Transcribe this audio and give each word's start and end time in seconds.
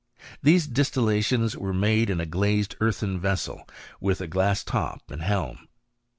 These 0.41 0.65
distillations 0.65 1.55
were 1.55 1.75
made 1.75 2.09
in 2.09 2.19
a 2.19 2.25
glazed 2.25 2.75
earthen 2.79 3.19
vessel 3.19 3.67
with 3.99 4.19
a 4.19 4.25
glass 4.25 4.63
top 4.63 5.03
and 5.11 5.21
hehn. 5.21 5.59